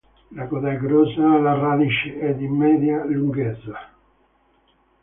La 0.31 0.47
coda 0.47 0.71
è 0.71 0.77
grossa 0.79 1.21
alla 1.35 1.53
radice 1.53 2.17
e 2.17 2.35
di 2.35 2.47
media 2.47 3.05
lunghezza. 3.05 3.87